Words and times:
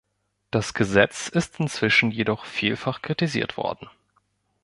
Das 0.49 0.73
Gesetz 0.73 1.27
ist 1.27 1.59
inzwischen 1.59 2.09
jedoch 2.09 2.45
vielfach 2.45 3.03
kritisiert 3.03 3.55
worden. 3.55 3.87